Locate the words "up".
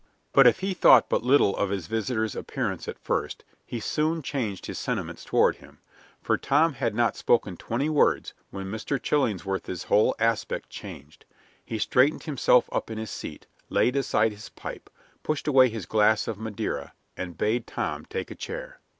12.71-12.89